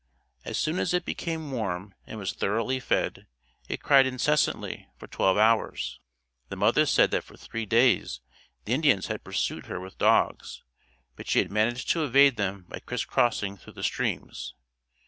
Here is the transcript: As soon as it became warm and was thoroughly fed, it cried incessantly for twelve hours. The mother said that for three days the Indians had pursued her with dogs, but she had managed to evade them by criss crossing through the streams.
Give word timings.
As 0.43 0.57
soon 0.57 0.79
as 0.79 0.95
it 0.95 1.05
became 1.05 1.51
warm 1.51 1.93
and 2.07 2.17
was 2.17 2.33
thoroughly 2.33 2.79
fed, 2.79 3.27
it 3.69 3.83
cried 3.83 4.07
incessantly 4.07 4.87
for 4.97 5.05
twelve 5.05 5.37
hours. 5.37 5.99
The 6.49 6.55
mother 6.55 6.87
said 6.87 7.11
that 7.11 7.23
for 7.23 7.37
three 7.37 7.67
days 7.67 8.19
the 8.65 8.73
Indians 8.73 9.05
had 9.09 9.23
pursued 9.23 9.67
her 9.67 9.79
with 9.79 9.99
dogs, 9.99 10.63
but 11.15 11.27
she 11.27 11.37
had 11.37 11.51
managed 11.51 11.87
to 11.91 12.03
evade 12.03 12.35
them 12.35 12.65
by 12.67 12.79
criss 12.79 13.05
crossing 13.05 13.57
through 13.57 13.73
the 13.73 13.83
streams. 13.83 14.55